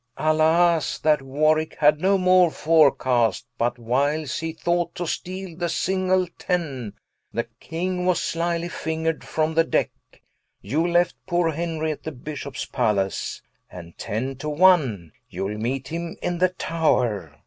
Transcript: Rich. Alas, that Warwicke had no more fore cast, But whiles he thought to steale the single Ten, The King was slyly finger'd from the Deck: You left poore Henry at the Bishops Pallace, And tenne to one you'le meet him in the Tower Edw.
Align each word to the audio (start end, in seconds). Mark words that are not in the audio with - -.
Rich. 0.17 0.25
Alas, 0.25 0.97
that 0.97 1.21
Warwicke 1.21 1.75
had 1.75 2.01
no 2.01 2.17
more 2.17 2.49
fore 2.49 2.91
cast, 2.91 3.45
But 3.59 3.77
whiles 3.77 4.39
he 4.39 4.51
thought 4.51 4.95
to 4.95 5.05
steale 5.05 5.55
the 5.55 5.69
single 5.69 6.25
Ten, 6.39 6.93
The 7.31 7.43
King 7.59 8.07
was 8.07 8.19
slyly 8.19 8.67
finger'd 8.67 9.23
from 9.23 9.53
the 9.53 9.63
Deck: 9.63 9.91
You 10.59 10.87
left 10.87 11.23
poore 11.27 11.51
Henry 11.53 11.91
at 11.91 12.01
the 12.01 12.11
Bishops 12.11 12.65
Pallace, 12.65 13.43
And 13.69 13.95
tenne 13.95 14.37
to 14.37 14.49
one 14.49 15.11
you'le 15.29 15.59
meet 15.59 15.89
him 15.89 16.17
in 16.23 16.39
the 16.39 16.49
Tower 16.49 17.27
Edw. 17.27 17.35